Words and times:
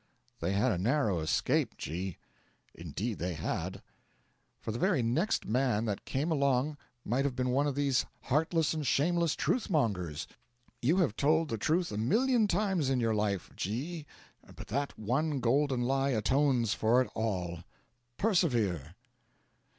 'They 0.39 0.51
had 0.53 0.71
a 0.71 0.79
narrow 0.79 1.19
escape, 1.19 1.77
G.' 1.77 2.17
'Indeed 2.73 3.19
they 3.19 3.35
had.' 3.35 3.83
'For 4.59 4.71
the 4.71 4.79
very 4.79 5.03
next 5.03 5.45
man 5.45 5.85
that 5.85 6.05
came 6.05 6.31
along 6.31 6.77
might 7.05 7.23
have 7.23 7.35
been 7.35 7.49
one 7.51 7.67
of 7.67 7.75
these 7.75 8.07
heartless 8.23 8.73
and 8.73 8.87
shameless 8.87 9.35
truth 9.35 9.69
mongers. 9.69 10.25
You 10.81 10.97
have 10.97 11.15
told 11.15 11.49
the 11.49 11.57
truth 11.59 11.91
a 11.91 11.97
million 11.97 12.47
times 12.47 12.89
in 12.89 12.99
your 12.99 13.13
life, 13.13 13.51
G, 13.55 14.07
but 14.55 14.69
that 14.69 14.97
one 14.97 15.39
golden 15.39 15.81
lie 15.81 16.09
atones 16.09 16.73
for 16.73 16.99
it 17.03 17.09
all. 17.13 17.59
Persevere.' 18.17 18.95